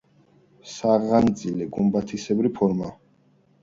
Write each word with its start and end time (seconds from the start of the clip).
საღანძილე 0.77 1.71
გუმბათისებრი 1.79 2.57
ფორმისაა. 2.61 2.97